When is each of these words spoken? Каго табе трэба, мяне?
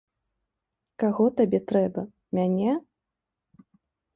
Каго 1.03 1.25
табе 1.41 1.59
трэба, 1.73 2.01
мяне? 2.39 2.71